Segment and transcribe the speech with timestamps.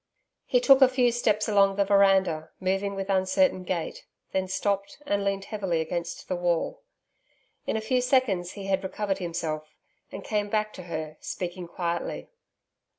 [0.47, 5.23] He took a few steps along the veranda, moving with uncertain gait; then stopped and
[5.23, 6.81] leaned heavily against the wall.
[7.67, 9.75] In a few seconds he had recovered himself,
[10.11, 12.29] and came back to her, speaking quietly.